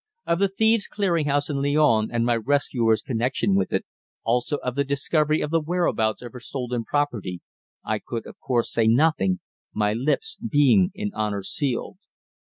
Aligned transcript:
Of 0.25 0.39
the 0.39 0.47
thieves' 0.47 0.87
clearing 0.87 1.27
house 1.27 1.47
in 1.47 1.61
Lyons 1.61 2.09
and 2.11 2.25
my 2.25 2.35
rescuer's 2.35 3.03
connection 3.03 3.53
with 3.53 3.71
it, 3.71 3.85
also 4.23 4.57
of 4.63 4.73
the 4.73 4.83
discovery 4.83 5.41
of 5.41 5.51
the 5.51 5.61
whereabouts 5.61 6.23
of 6.23 6.33
her 6.33 6.39
stolen 6.39 6.83
property, 6.83 7.41
I 7.85 7.99
could 7.99 8.25
of 8.25 8.39
course 8.39 8.71
say 8.73 8.87
nothing, 8.87 9.41
my 9.75 9.93
lips 9.93 10.37
being 10.43 10.89
in 10.95 11.13
honour 11.13 11.43
sealed. 11.43 11.99